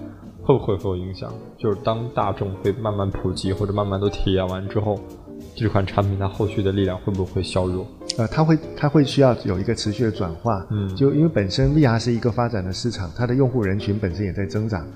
[0.41, 1.35] 会不会会有影响？
[1.59, 5.01] 就是当大众被慢慢普及或者慢慢都体验完之后，
[5.59, 7.85] 这款产品它后续的力量会不会削弱？
[8.17, 10.95] 呃，它会它会需要有一个持续的转化，嗯。
[10.95, 14.87] 就因为本身 VR 是一个发展的市场，它的用户人群本身也在增长，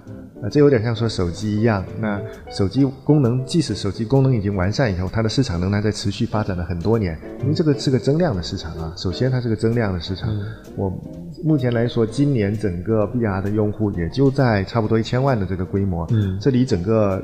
[0.41, 10.29] 呃，这有点像说手机一样，那手机功能即使手机功能已经完善以后，它的市场仍然在持续发展了很多年，因为这个是个增量的市场啊，首先它是个增量的市场，
[10.77, 10.91] 我
[11.45, 16.39] 目前来说，今年整个 VR 的用户也就在差不多一千万的这个规模，嗯。
[16.41, 17.23] 这离整个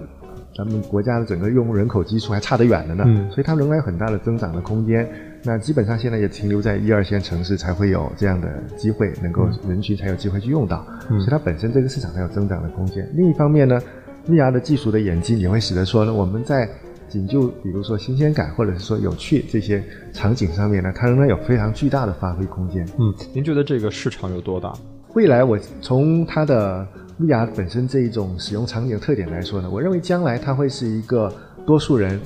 [0.59, 5.09] 咱们国家的整个用户人口基数还差得远的呢，嗯所以它仍然有很大的增长的空间。
[5.45, 13.09] 那基本上现在也停留在一二线城市才会有这样的机会，能够人群才有机会去用到，嗯所以它本身这个市场还有增长的空间。
[13.15, 13.81] 另一方面呢
[14.27, 16.69] ，VR 的技术的演进也会使得说呢，我们在
[17.09, 19.81] 仅就比如说新鲜感或者是说有趣这些
[20.13, 22.85] 场景上面呢，它仍然有非常巨大的发挥空间。
[22.99, 24.73] 嗯，您觉得这个市场有多大？
[25.15, 26.85] 未来我从它的
[27.21, 31.33] VR 本身这一种使用场景特点来说呢，我认为将来它会是一个
[31.67, 32.21] 多数人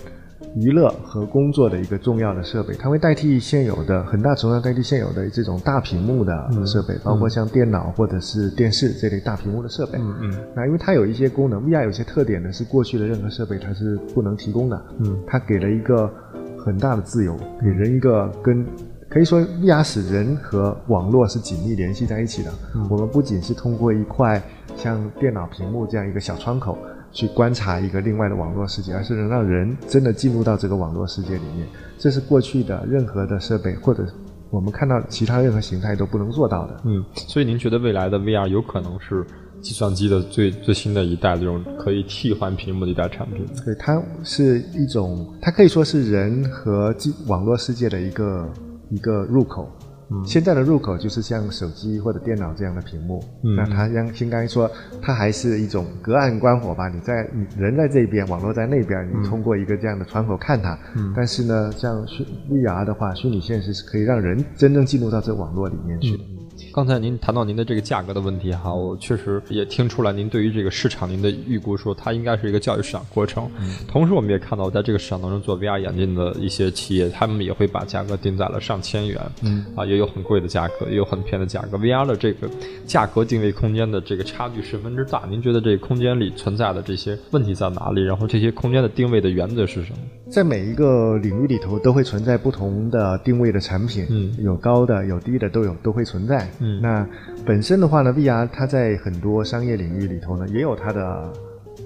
[0.54, 6.34] 娱乐和工作的一个重要的设备，它会代替现有的很大程度上代替现有的这种大屏幕的
[6.66, 9.98] 设备，包括像电脑或者是电视这类大屏幕的设备。
[9.98, 14.82] 嗯嗯那因为它有一些功能，VR 有些特点呢，是过去的任何设备它是不能提供的。
[14.98, 16.12] 嗯它给了一个
[16.58, 18.66] 很大的自由，给人一个跟
[19.08, 22.50] 可以说 VR 使人和网络是紧密联系在一起的。
[22.74, 24.42] 嗯我们不仅是通过一块
[24.76, 26.76] 像电脑屏幕这样一个小窗口
[27.12, 31.66] 去观察一个另外的网络世界，而是能让人真的进入到这个网络世界里面。
[31.98, 34.04] 这是过去的任何的设备或者
[34.50, 36.80] 我们看到其他任何形态都不能做到的。
[36.84, 39.24] 嗯，所以您觉得未来的 VR 有可能是
[39.60, 43.46] 计算机的最最新的一代这种可以替换屏幕的一代产品？
[43.64, 48.50] 对，它是一种，它可以说是人和机网络世界的一个
[48.90, 49.70] 一个入口。
[50.12, 54.70] 嗯现在的入口就是像手机或者电脑这样的屏幕，嗯那它相应该说，
[55.00, 56.88] 它还是一种隔岸观火吧。
[56.88, 60.78] 你在你人在这边，网络在那边，嗯你通过一个这样的窗口看它。
[61.16, 66.24] 但是呢，像虚 VR 的话，虚拟现实是可以让人真正进入到这网络里面去的。
[66.74, 73.46] 刚才您谈到您的这个价格的问题哈，我确实也听出来您对于这个市场您的预估说它应该是一个教育市场过程。
[73.86, 81.76] 同时，我们也看到在这个市场当中做 VR 眼镜的一些企业，他们也会把价格定在了上千元，嗯啊，也有很贵的价格，也有很便宜的价格。
[81.76, 82.48] VR 的这个
[82.86, 88.02] 价格定位空间的这个差距十分之大，您觉得这个空间里存在的这些问题在哪里？
[88.02, 89.98] 然后这些空间的定位的原则是什么？
[90.30, 97.06] 在每一个领域里头都会存在不同的定位的产品，嗯有高的有低的都有都会存在，嗯那
[97.44, 101.32] 本身的话呢，VR 它在很多商业领域里头呢也有它的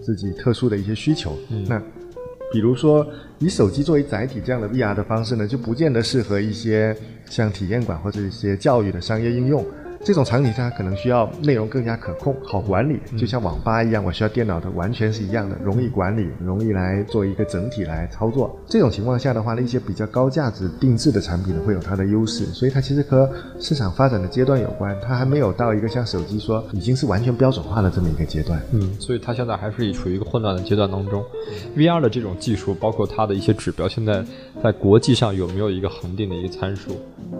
[0.04, 1.80] 自己特殊的一些需求，嗯那
[2.52, 3.04] 比如说
[3.38, 9.64] 以手机作为载体这样的 VR 的方式呢，就不见得适合一些像体验馆或者一些教育的商业应用。
[10.06, 18.56] 这种场景下可能需要内容更加可控、好管理，就像网吧一样，我需要电脑的完全是一样的，容易管理，容易来做一个整体来操作。
[18.68, 28.62] 这种情况下的话呢，一些比较高价值定制的产品呢会有它的优势，所以它其实和市场发展的阶段有关，它还没有到一个像手机说已经是完全标准化的这么一个阶段。
[28.74, 31.20] 嗯，所以它现在还是处于一个混乱的阶段当中。
[31.76, 34.24] VR 的这种技术，包括它的一些指标，现在
[34.62, 36.92] 在国际上有没有一个恒定的一个参数，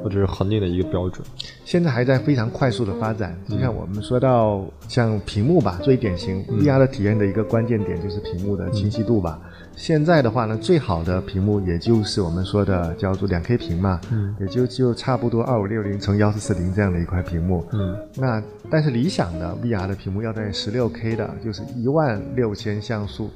[0.02, 1.24] 或者是恒定的一个标准？
[1.64, 3.36] 现在还在非常快速的发展。
[3.48, 9.38] 就像我们说到像屏幕吧，最典型 VR 的体验的一个关键点就是屏幕的清晰度吧。
[9.76, 17.62] 现在的话呢，最好的屏幕也就是我们说的叫做两 K 屏嘛，嗯也就就差不多二五六零乘幺四四零这样的一块屏幕。
[17.72, 23.28] 嗯那但是理想的 VR 的屏幕要在十六 K 的，就是一万六千像素。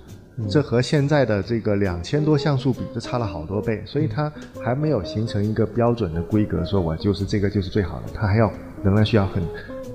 [0.48, 4.32] 这和现在的这个两千多像素比，这差了好多倍，所以它
[4.64, 8.50] 还没有形成一个标准的规格，说我就是这个就是最好的，它还要
[8.82, 9.42] 仍然需要很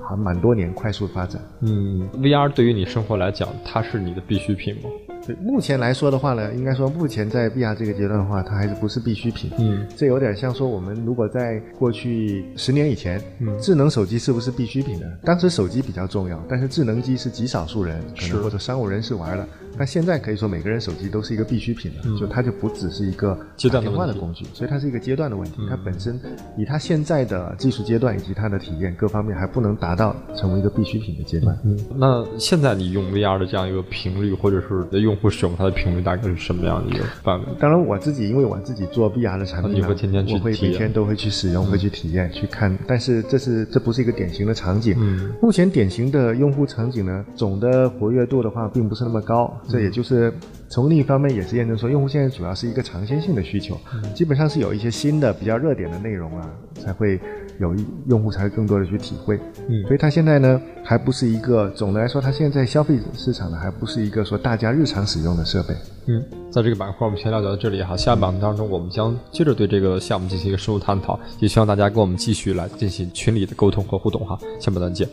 [0.08, 1.42] 还蛮多年快速发展。
[1.62, 4.90] 嗯，VR 对于你生活来讲，它是你的必需品吗？
[5.26, 9.50] 对，目前来说的话呢，应该说目前在 VR 这个阶段的话，它还是不是必需品。
[9.58, 15.08] 嗯，这有点像说我们如果在过去十年以前，嗯，智能手机是不是必需品呢？
[15.24, 19.48] 当时手机比较重要，但是智能机是极少数人可能或者商务人士玩的。
[19.78, 25.62] 但现在可以说每个人手机都是一个必需品了，就它就不只是一个阶段电话的工具，所以它是一个阶段的问题。
[25.70, 26.20] 它本身
[26.58, 31.58] 以它现在的技术阶段以及它的体验各方面还不能达到成为一个必需品的阶段。
[31.64, 37.46] 嗯，那现在你用 VR 的这样一个频率，或者是用户使用它的频率大概是什么样的一个范围？
[37.60, 42.78] 当然我自己因为我自己做 VR 的产品，你会天天去我会每天都会去使用，会去体验去看。
[42.88, 44.96] 但是这是这不是一个典型的场景。
[44.98, 50.34] 嗯，目前典型的用户场景呢，总的活跃度的话并不是那么高，这也就是。
[50.68, 53.78] 从另一方面也是验证说，用户现在主要是一个尝鲜性的需求，
[54.16, 56.50] 基本上是有一些新的比较热点的内容啊，
[56.84, 57.20] 才会
[57.60, 57.74] 有
[58.08, 59.40] 用户才会更多的去体会。
[59.70, 65.76] 嗯，所以它现在呢，还不是一个总的来说，它现在消费市场呢，还不是一个说大家日常使用的设备。
[66.08, 75.08] 嗯，在这个板块我们先聊到这里哈，下板当中我们将接着对这个项目进行一个深入探讨，也希望大家跟我们继续来进行群里的沟通和互动哈，下半段见。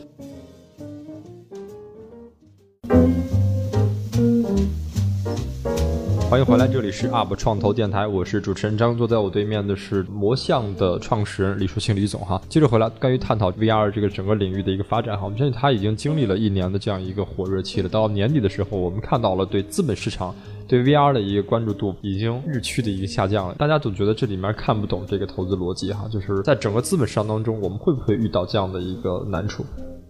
[6.32, 12.40] 欢迎回来，这里是 UP 创投电台，我是主持人张，坐在我对面的是魔象的创始人李书庆李总哈。
[12.48, 17.88] 接着回来，关于探讨 VR 这个整个领域的一个发展哈，我们相信它已经经历了一年的这样一个火热期了。
[17.90, 20.34] 到年底的时候，我们看到了对资本市场
[20.66, 23.54] 对 VR 的一个关注度已经日趋的一个下降了。
[23.56, 29.66] 大家总觉得这里面看不懂这个投资逻辑哈，就是在整个资本市场当中，我们会不会遇到这样的一个难处？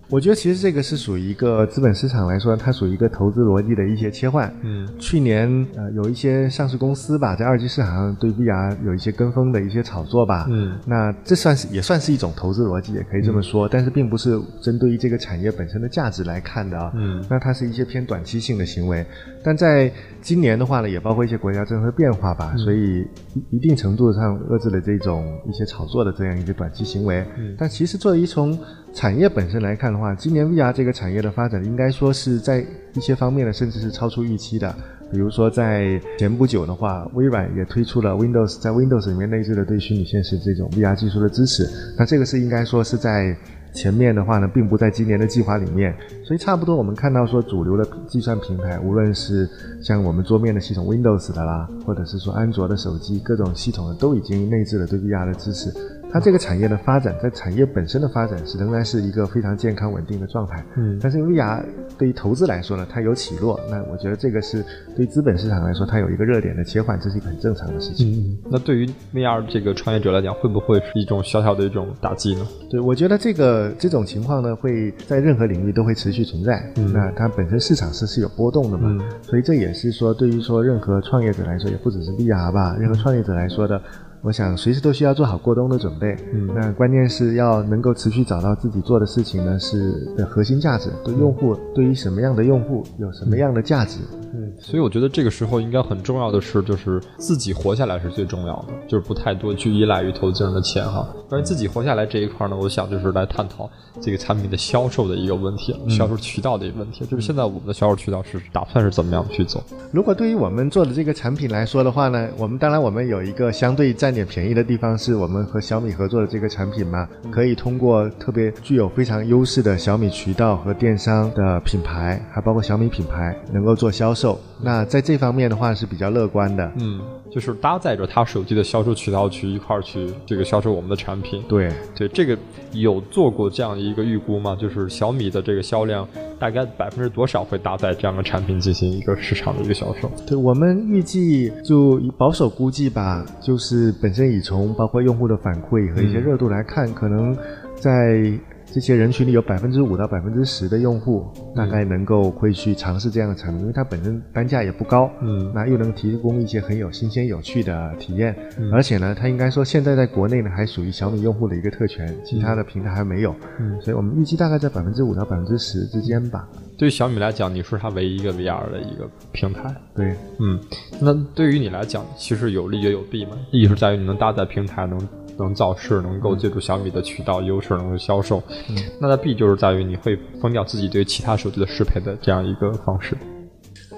[0.09, 4.53] 我觉得其实这个是属于一个资本市场来说，它属于一个投资逻辑的一些切换。
[4.63, 10.47] 嗯，去年呃有一些上市公司吧，在二级市场上对 VR 有一些跟风的一些炒作吧。
[10.51, 13.67] 嗯，那这算是也算是一种投资逻辑，也可以这么说。
[13.69, 16.93] 但是并不是针对于这个产业本身的价值来看的啊。
[16.95, 19.07] 嗯，那它是一些偏短期性的行为。
[19.43, 23.01] 但在今年的话呢，也包括一些国家政策变化吧，所以
[23.35, 27.25] 一一定程度上遏制了这种一些炒作的这样一个短期行为。
[27.39, 28.59] 嗯，但其实作为从
[28.95, 34.75] 产业本身来看的话，今年 VR 这个产业的发展应该说是在一些方面呢，甚至是超出预期的。
[35.11, 41.69] 比如说在前不久的话，微软也推出了 Windows 在 Windows 里面内置的对虚拟现实这种 VR 技术的支持。
[41.99, 43.37] 那这个是应该说是在
[43.75, 45.95] 前面的话呢，并不在今年的计划里面。
[46.25, 49.49] 所以差不多我们看到说主流的计算平台，无论是
[49.83, 55.73] 像我们桌面的系统 Windows 的啦，或者是说安卓的手机各种系统呢，都已经内置了对 VR 的支持。
[56.13, 60.63] 它这个产业的发展，在产业本身的发展是仍然是一个非常健康稳定的状态。
[60.77, 61.65] 嗯，但是 VR
[61.97, 64.63] 对于投资来说呢，它有起落，那我觉得这个是
[64.95, 68.13] 对资本市场来说，它有一个热点的切换，这是一个很正常的事情。
[68.13, 72.47] 嗯，那对于 VR 这个创业者来讲，会不会是一种小小的一种打击呢？
[72.69, 76.63] 对，我觉得这个这种情况呢，会在任何领域都会持续存在。
[76.77, 83.81] 嗯，那它本身市场是是有波动的嘛，嗯，所以这也是说，对于说任何创业者来说，也不只是 VR 吧，任何创业者来说的。
[84.25, 86.17] 我想随时都需要做好过冬的准备。
[86.33, 90.91] 嗯，那关键是要能够持续找到自己做的事情呢，是的核心价值。
[91.05, 93.99] 对用户，对于什么样的用户有什么样的价值？
[94.33, 101.07] 嗯，所以我觉得这个时候应该很重要的是，就是自己活下来是最重要的，就是不太多去依赖于投资人的钱哈。
[101.29, 103.69] 关于自己活下来这一块呢，我想就是来探讨
[104.01, 107.05] 这个产品的销售的一个问题，销售渠道的一个问题。
[107.07, 109.61] 就是现在我们的销售渠道是打算是怎么样去走？
[109.91, 124.41] 如果对于我们做的这个产品来说的话呢，我们当然我们有一个相对占点便宜的地方，是我们和小米合作的这个产品嘛，可以通过特别具有非常优势的小米渠道和电商的品牌，还包括小米品牌，能够做销售。
[124.61, 126.73] 那在这方面的话是比较乐观的。
[126.79, 131.43] 嗯，就是搭载着他手机的销售渠道去一块儿去这个销售我们的产品。
[131.49, 132.39] 对对，这个
[132.73, 134.57] 有做过这样一个预估吗？
[134.61, 136.09] 就是小米的这个销量
[136.39, 140.11] 大概百分之多少会搭载这样的产品进行一个市场的一个销售？
[140.27, 147.37] 对我们预计就以保守估计吧，就是本身已从包括用户的反馈和一些热度来看，可能
[147.77, 148.33] 在。
[148.73, 158.35] 这些人群里有百分之五到百分之十的用户，大概能够会去尝试这样的产品，因为它本身单价也不高，嗯，那又能提供一些很有新鲜有趣的体验，
[158.73, 166.49] 而且呢，它应该说现在在国内呢还属于小米用户的一个特权，其他的平台还没有，嗯，所以我们预计大概在百分之五到百分之十之间吧。
[166.79, 170.59] 对于小米来讲，你是它唯一一个 VR 的一个平台，对，嗯，
[170.99, 174.99] 那对于你来讲，其实有利也有弊嘛，利是在于你能搭载平台能。
[175.39, 178.43] 能造势，能够借助小米的渠道优势，能够销售。
[178.69, 183.17] 嗯，那它弊就是在于你会封掉自己对其他手机的适配的这样一个方式。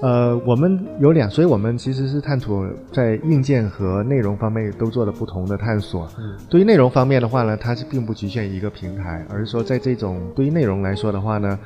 [0.02, 6.08] 呃，我们有两，所以我们其实是探索在硬件和内容方面都做了不同的探索。
[6.18, 11.58] 嗯，对于内容方面的话呢，它是并不局限于一个平台，而是说在这种对于内容来说的话呢。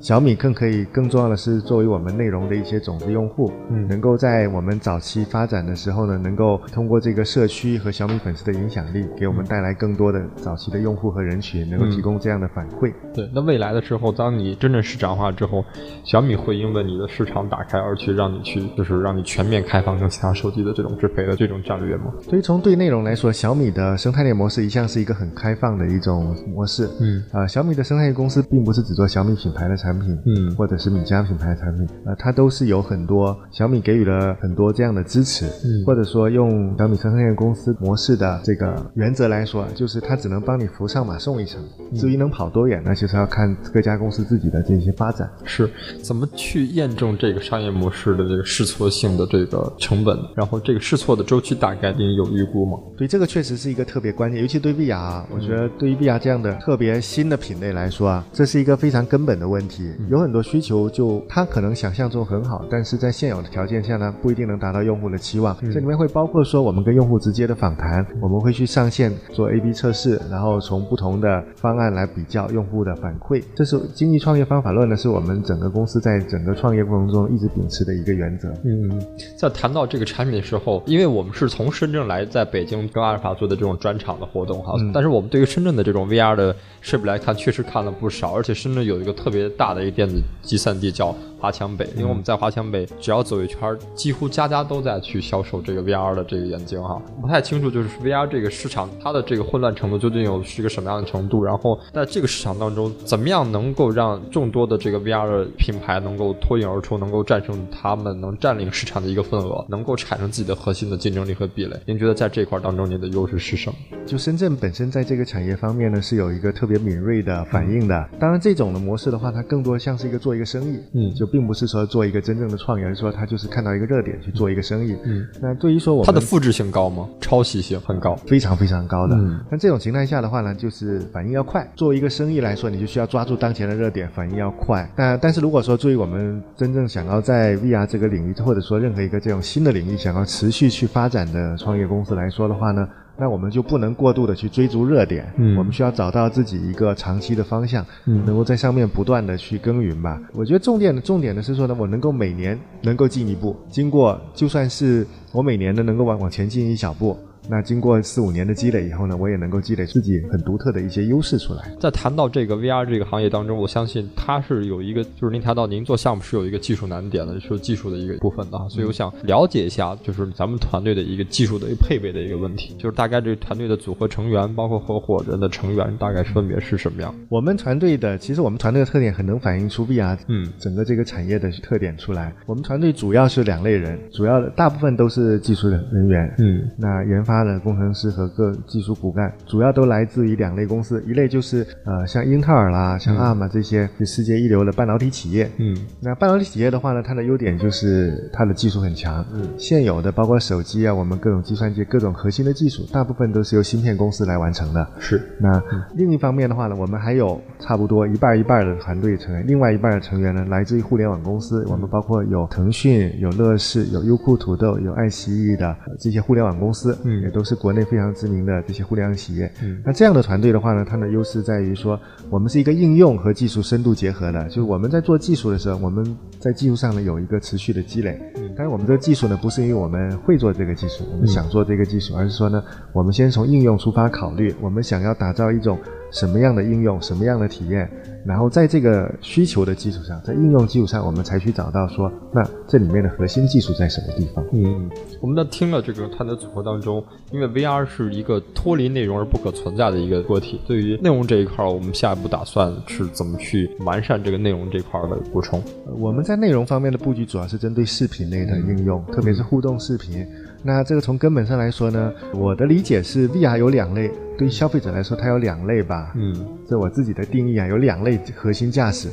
[0.00, 12.92] 小米更可以，更重要的是作为我们内容的一些种子用户，嗯，能够在我们早期发展的时候呢，能够通过这个社区和小米粉丝的影响力，给我们带来更多的早期的用户和人群，能够提供这样的反馈。
[13.14, 15.64] 对，那未来的时候，当你真正市场化之后，
[16.04, 22.12] 小米会因为你的市场打开而去让你去，就是让你全面开放跟其他手机的这种适配的这种战略吗？
[22.22, 26.88] 所以从对内容来说，小米的生态链模式一向是一个很开放的一种模式。
[27.00, 41.62] 嗯，啊，小米的生态链公司并不是只做小米品牌的产品，嗯，或者是米家品牌产品，呃，它都是有很多小米给予了很多这样的支持，嗯，或者说用小米生态链公司模式的这个原则来说，就是它只能帮你扶上马送一程，
[41.94, 45.30] 至于能跑多远，呢，其实要看各家公司自己的这些发展。
[45.44, 45.70] 是
[46.02, 50.18] 怎么去验证这个商业模式的这个试错性的这个成本？
[50.34, 52.78] 然后这个试错的周期大概您有预估吗？
[52.96, 59.59] 对，这个确实是一个特别关键，尤其对 VR，我觉得对于 VR 这样的特别新的品类来说啊，这是一个非常根本的问题，
[60.08, 61.00] 有很多需求就。
[61.00, 65.56] 就它可能想象中很好，但是在现有的条件下呢，不一定能达到用户的期望。
[65.72, 73.42] 这里面会包括说，我们跟用户直接的访谈，我们会去上线做 A/B 测试，然后从不同的方案来比较用户的反馈。
[73.56, 78.52] 这是经济创业方法论呢，是我们整个公司在整个创业过程中一直秉持的一个原则。
[78.66, 79.02] 嗯，
[79.38, 90.90] 在谈到这个产品的时候，因为我们是从深圳来，在北京跟阿尔法做的这种专场的活动哈，但是我们对于深圳的这种 VR 的设备来看，确实看了不少，而且深圳有一个特别大的一个电子计算机。
[90.90, 97.00] 叫华强北，因为我们在华强北，只要走一圈，几乎家家都在去销售这个 VR 的这个眼镜哈。
[97.20, 101.42] 不太清楚，就是 VR 这个市场它的这个混乱程度究竟有是一个什么样的程度？
[101.42, 111.80] 然后在这个市场当中，怎么样能够让众多的这个 VR 的品牌能够脱颖而出，能够战胜他们，能占领市场的一个份额，能够产生自己的核心的竞争力和壁垒？
[111.86, 113.76] 您觉得在这块当中，您的优势是什么？
[114.06, 118.08] 就深圳本身在这个产业方面呢，是有一个特别敏锐的反应的。
[118.18, 120.78] 当然，这种的模式的话，它更多像是一个做一个生意。
[120.94, 124.96] 嗯，就并不是说做一个真正的创业，而是说他就是看到一个热点去做一个生意。
[125.04, 127.08] 嗯，那对于说我们它的复制性高吗？
[127.20, 129.16] 抄袭性很高，非常非常高的。
[129.16, 131.66] 嗯，那这种情况下的话呢，就是反应要快。
[131.76, 134.88] 作为一个生意来说，你就需要抓住当前的热点，反应要快。
[134.96, 142.88] 那但是如果说作为我们真正想要在 VR 这个领域，或者说任何一个这种新的领域想要持续去发展的创业公司来说的话呢？
[143.20, 150.18] 那我们就不能过度的去追逐热点，嗯，我们需要找到自己一个长期的方向，嗯，能够在上面不断的去耕耘吧。
[150.32, 157.14] 我觉得重点的重点的是说呢，我能够每年能够进一步，经过就算是我每年呢能够往往前进一小步。
[157.48, 161.70] 那经过四五年的积累以后呢，我也能够积累自己很独特的一些优势出来。
[161.80, 168.68] 在谈到这个 VR 这个行业当中，我相信它是有一个，就是您谈到您做项目是有一个技术难点的，是技术的一个部分的啊。
[168.68, 177.14] 所以我想了解一下，就是咱们团队的一个技术的一个配备的一个问题，就是大概这个团队的组合成员，包括合伙人的成员，大概分别是什么样？
[177.28, 182.32] 我们团队的，其实我们团队的特点很能反映出 VR 嗯整个这个产业的特点出来。
[182.46, 188.30] 我们团队主要是两类人，主要的大部分都是技术人人员，嗯，那研发的工程师和。
[188.30, 195.50] 各技术骨干主要都来自于两类公司，一类就是呃像英特尔啦、像 ARM 这些世界一流的半导体企业。
[195.58, 199.22] 嗯，那半导体企业的话呢，它的优点就是它的技术很强。
[199.34, 204.86] 嗯，现有的包括手机啊，我们各种计算机各种核心的技术，大部分都是由芯片公司来完成的。
[205.00, 205.20] 是。
[205.40, 205.60] 那
[205.96, 211.66] 另一方面的话呢，我们还有差不多一半一半的团队成员，另外一半的成员呢来自于互联网公司。
[211.68, 218.10] 我们包括有腾讯、有乐视、有优酷土豆、有爱奇艺的这些互联网公司，嗯，也都是国内非常。
[218.20, 221.98] 知名的这些互联网企业，嗯，那这样的团队的话呢，它的优势在于说，
[222.28, 226.04] 我们是一个应用和技术深度结合的，就是我们在做技术的时候，我们
[226.38, 232.62] 在技术上呢有一个持续的积累，嗯，但是我们这个技术呢，不是因为我们会做这个技术，我们想做这个技术，而是说呢，
[232.92, 235.78] 我们先从应用出发考虑，我们想要打造一种。
[236.12, 237.88] 什么样的应用，什么样的体验，
[238.30, 244.44] 然后在这个需求的基础上，在应用基础上，我们才去找到说，那这里面的核心技术在什么地方？
[244.52, 244.88] 嗯，
[245.20, 250.60] 我们在听了这个它的组合当中，因为 VR 是一个脱离内容而不可存在的一个个体。
[250.64, 255.60] 对于内容这一块，我们下一步打算是怎么去完善这个内容这块的补充？
[255.98, 260.24] 我们在内容方面的布局主要是针对视频类的应用，特别是互动视频。
[260.62, 266.12] 那这个从根本上来说呢，我的理解是，VR 有两类，对于消费者来说，它有两类吧。
[266.14, 269.08] 嗯，这我自己的定义啊，有两类核心驾驶，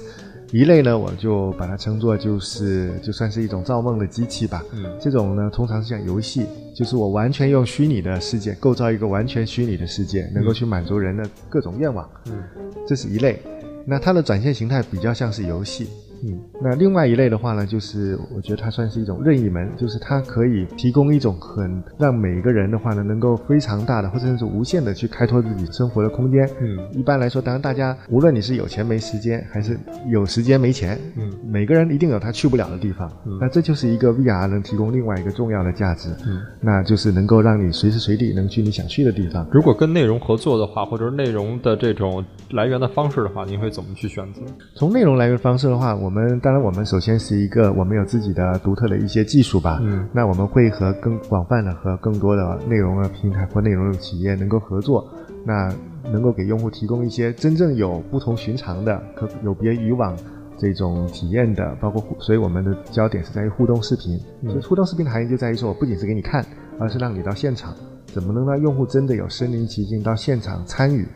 [0.52, 4.62] 一类呢，我就把它称作就是就算是一种造梦的机器吧。
[4.74, 6.46] 嗯，这种呢，通常是像游戏，
[6.76, 12.10] 就是我完全用虚拟的世界构造一个完全虚拟的世界，能够去满足人的各种愿望。
[12.26, 12.44] 嗯，
[12.86, 13.42] 这是一类。
[13.86, 15.88] 那它的展现形态比较像是游戏。
[16.24, 26.50] 嗯，那另外一类的话呢，就是我觉得它算是一种任意门，就是它可以提供一种很让每个人的话呢，能够非常大的或者是无限的去开拓自己生活的空间。
[26.60, 33.08] 嗯，一般来说，当然大家无论你是有钱没时间，还是有时间没钱，嗯，每个人一定有他去不了的地方。
[33.26, 36.10] 嗯那这就是一个 VR 能提供另外一个重要的价值。
[36.26, 39.48] 嗯，那就是能够让你随时随地能去你想去的地方。
[39.52, 44.42] 如果跟内容合作的话，或者是内容的这种来源的方式的话，您会怎么去选择？
[44.74, 49.80] 从内容来源方式的话，我们当然我们首先是一个我们有自己的独特的一些技术吧。
[49.82, 55.08] 嗯，那我们会和更广泛的和更多的内容的平台或内容的企业能够合作，
[55.46, 55.74] 那
[56.12, 60.16] 能够给用户提供一些真正有不同寻常的、可有别于往
[60.58, 64.20] 这种体验的，包括互，所以我们的焦点是在于互动视频。
[64.42, 66.46] 嗯所以互动视频的含义就在于说，我不仅是给你看，
[66.80, 67.74] 而是让你到现场，
[68.06, 71.08] 怎么能让用户真的有身临其境到现场参与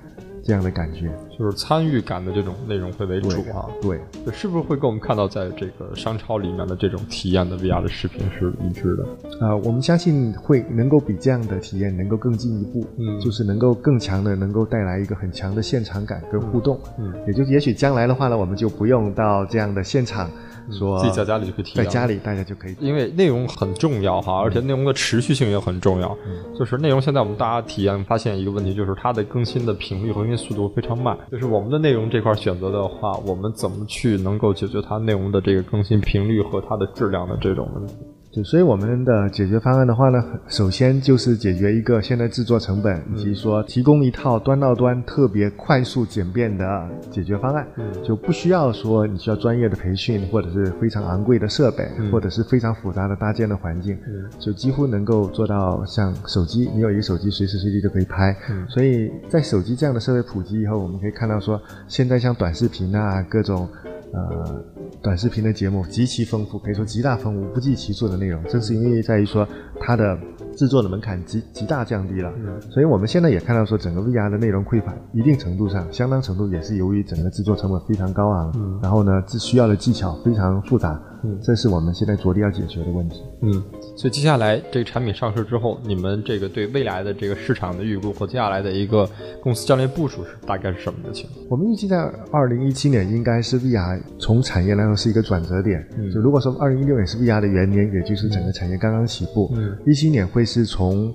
[0.44, 1.12] 这样的感觉？
[1.38, 3.66] 就是参与感的这种内容会为主啊。
[3.82, 4.00] 对。
[4.26, 9.06] 对，是不是会跟我们看到在这个商超里面的这种体验的 VR 的视频是一致的？
[9.40, 20.30] 呃，我们相信会能够比这样的体验能够更进一步，嗯就是能够更强的，能够带来一个很强的现场感跟互动，嗯，也就也许将来的话呢，我们就不用到这样的现场
[20.70, 26.18] 说、自己在家里就可以体验在家里大家就可以，因为内容很重要哈，而且内容的持续性也很重要。
[26.58, 31.18] 就是内容现在我们大家体验发现一个问题，就是它的更新的频率和更新速度非常慢。
[31.32, 37.96] 就是我们的内容这块选择的话，我们怎么去能够解决它内容的这个更新频率和它的质量的这种问题？
[38.34, 47.84] 对，所以我们的解决方案的话呢，首先就是解决一个现在制作成本，以及说提供一套端到端特别快速简便的解决方案，嗯。
[48.02, 54.30] 就不需要说你需要专业的培训，或者是非常昂贵的设备，或者是非常复杂的搭建的环境，嗯。
[54.40, 58.34] 就几乎能够做到像手机，你有一个手机随时随地就可以拍。
[58.50, 58.66] 嗯。
[58.70, 63.68] 所以在手机这样的设备普及以后，我们可以看到说，现在像短视频啊，各种
[64.14, 64.64] 呃
[65.02, 69.48] 短视频的节目极其丰富，可以说极大丰富、不计其数的内容，正是因为在于说
[69.80, 70.18] 它的
[70.56, 72.32] 制作的门槛极极大降低了。
[72.38, 83.22] 嗯所以我们现在也看到说，整个 VR 的内容匮乏，一定程度上、相当程度也是由于整个制作成本非常高昂，嗯然后呢，这需要的技巧非常复杂，嗯这是我们现在着力要解决的问题。
[83.42, 83.52] 嗯，
[83.96, 89.10] 所以接下来这个产品上市之后，你们这个对未来的这个市场的预估和接下来的一个
[89.42, 91.46] 公司战略部署是大概是什么的情况？
[91.50, 91.98] 我们预计在
[92.32, 95.88] 二零一七年应该是 VR 从产业来说是一个转折点。
[95.98, 101.14] 嗯就如果说二零一六年是 VR 的元年，也就是整个产业刚刚起步，嗯一七年会是从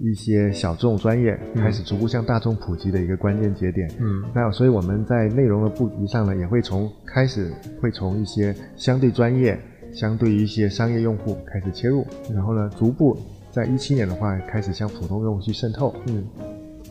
[0.00, 3.88] 一些小众专业嗯开始逐步向大众普及的一个关键节点。
[4.00, 9.58] 嗯那所以我们在内容的布局上呢，也会从开始会从一些相对专业、
[9.92, 13.16] 相对于一些商业用户开始切入，然后呢，逐步
[13.50, 15.94] 在一七年的话开始向普通用户去渗透。
[16.08, 16.24] 嗯。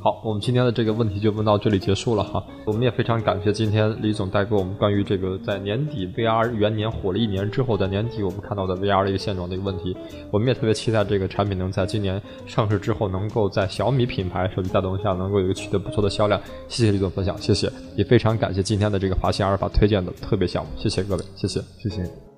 [0.03, 2.45] 好，我们今天的这个问题就问到这里结束了哈。
[2.65, 9.95] 我们也非常感谢今天李总带给我们关于这个在年底 VR 元年火了一年之后，在年底我们看到的 VR 的一个现状的一个问题。
[10.29, 16.37] 我们也特别期待这个产品能在今年上市之后，能够在小米品牌手机带动下，能够有一个取得不错的销量。
[16.67, 21.61] 谢谢李总分享，谢谢，也非常感谢今天的这个华信阿尔法推荐的特别项目，谢谢各位，谢谢。
[21.81, 22.32] 谢谢。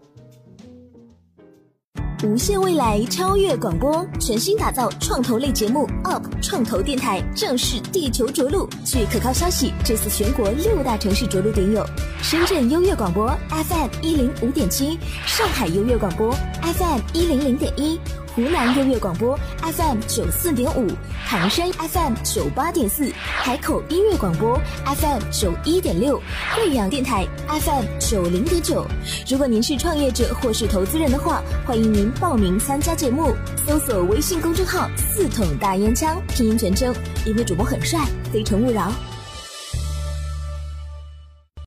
[2.23, 8.67] 无限未来，超越广播，全新打造创投类节目 UP 创投电台正式地球着陆。
[8.85, 11.85] 据可靠消息，这次全国六大城市着陆点有：
[12.21, 17.99] 深圳优越广播 FM 一零五点七，上海优越广播 FM 一零零点一。
[18.35, 20.91] 湖南音乐广播 FM 九四点五，
[21.25, 26.21] 唐山 FM 九八点四，海口音乐广播 FM 九一点六，
[26.53, 28.85] 贵阳电台 FM 九零点九。
[29.29, 33.33] 如果您是创业者或是投资人的话，欢迎您报名参加节目，
[33.65, 36.93] 搜索微信公众号“四桶大烟枪”，拼音全称，
[37.25, 38.01] 因为主播很帅，
[38.33, 38.91] 非诚勿扰。